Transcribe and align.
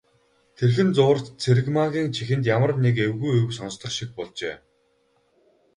Тэрхэн 0.57 0.89
зуур 0.95 1.17
Цэрэгмаагийн 1.41 2.09
чихэнд 2.15 2.43
ямар 2.55 2.71
нэг 2.85 2.95
эвгүй 3.05 3.33
үг 3.41 3.51
сонстох 3.57 3.91
шиг 3.97 4.09
болжээ. 4.17 4.55